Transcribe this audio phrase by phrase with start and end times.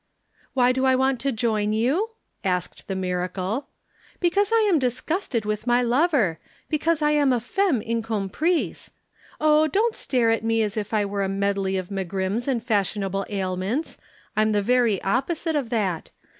[0.55, 2.09] "Why do I want to join you?"
[2.43, 3.67] asked the miracle.
[4.19, 6.39] "Because I am disgusted with my lover
[6.69, 8.89] because I am a femme incomprise.
[9.39, 13.27] Oh, don't stare at me as if I were a medley of megrims and fashionable
[13.29, 13.99] ailments,
[14.35, 16.09] I'm the very opposite of that.